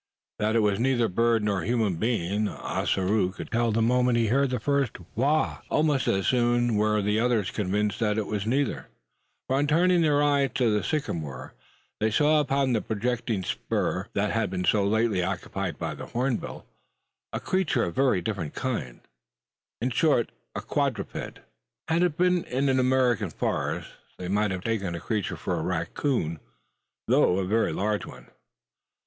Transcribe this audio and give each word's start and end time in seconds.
That 0.39 0.55
it 0.55 0.61
was 0.61 0.79
neither 0.79 1.07
bird 1.07 1.43
nor 1.43 1.61
human 1.61 1.97
being, 1.97 2.47
Ossaroo 2.47 3.31
could 3.33 3.51
tell 3.51 3.71
the 3.71 3.83
moment 3.83 4.17
he 4.17 4.29
heard 4.29 4.49
the 4.49 4.59
first 4.59 4.97
"wha." 5.13 5.59
Almost 5.69 6.07
as 6.07 6.25
soon 6.25 6.75
were 6.75 7.03
the 7.03 7.19
others 7.19 7.51
convinced 7.51 7.99
that 7.99 8.17
it 8.17 8.25
was 8.25 8.47
neither: 8.47 8.87
for 9.45 9.57
on 9.57 9.67
turning 9.67 10.01
their 10.01 10.23
eyes 10.23 10.49
to 10.55 10.73
the 10.75 10.83
sycamore, 10.83 11.53
they 11.99 12.09
saw 12.09 12.39
upon 12.39 12.73
the 12.73 12.81
projecting 12.81 13.43
spur 13.43 14.07
that 14.13 14.31
had 14.31 14.49
been 14.49 14.65
so 14.65 14.83
lately 14.83 15.21
occupied 15.21 15.77
by 15.77 15.93
the 15.93 16.07
hornbill, 16.07 16.65
a 17.31 17.39
creature 17.39 17.83
of 17.83 17.89
a 17.89 18.01
very 18.01 18.23
different 18.23 18.55
kind 18.55 19.01
in 19.79 19.91
short, 19.91 20.31
a 20.55 20.61
quadruped. 20.61 21.41
Had 21.87 22.01
it 22.01 22.17
been 22.17 22.43
in 22.45 22.69
an 22.69 22.79
American 22.79 23.29
forest, 23.29 23.91
they 24.17 24.27
might 24.27 24.49
have 24.49 24.63
taken 24.63 24.93
the 24.93 24.99
creature 24.99 25.37
for 25.37 25.59
a 25.59 25.63
racoon 25.63 26.39
though 27.07 27.37
a 27.37 27.45
very 27.45 27.71
large 27.71 28.07
one. 28.07 28.31